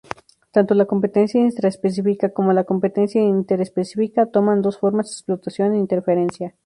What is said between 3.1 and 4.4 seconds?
interespecífica